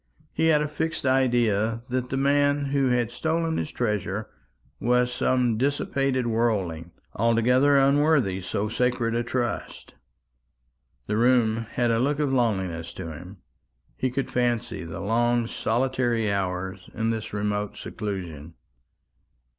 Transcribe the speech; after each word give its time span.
He 0.33 0.47
had 0.47 0.63
a 0.63 0.67
fixed 0.67 1.05
idea 1.05 1.83
that 1.89 2.09
the 2.09 2.17
man 2.17 2.65
who 2.71 2.87
had 2.87 3.11
stolen 3.11 3.57
his 3.57 3.71
treasure 3.71 4.31
was 4.79 5.13
some 5.13 5.59
dissipated 5.59 6.25
worldling, 6.25 6.89
altogether 7.17 7.77
unworthy 7.77 8.41
so 8.41 8.67
sacred 8.67 9.13
a 9.13 9.21
trust. 9.21 9.93
The 11.05 11.17
room 11.17 11.67
had 11.73 11.91
a 11.91 11.99
look 11.99 12.17
of 12.17 12.33
loneliness 12.33 12.95
to 12.95 13.11
him. 13.13 13.43
He 13.95 14.09
could 14.09 14.31
fancy 14.31 14.83
the 14.83 15.01
long 15.01 15.45
solitary 15.45 16.31
hours 16.33 16.89
in 16.95 17.11
this 17.11 17.31
remote 17.31 17.77
seclusion. 17.77 18.55